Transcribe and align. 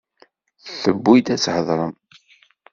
Tewwi-d 0.81 1.27
ad 1.33 1.39
tḥadrem. 1.41 1.93